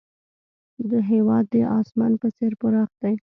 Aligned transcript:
هېواد 1.11 1.45
د 1.53 1.55
اسمان 1.79 2.13
په 2.21 2.27
څېر 2.37 2.51
پراخ 2.61 2.89
دی. 3.01 3.15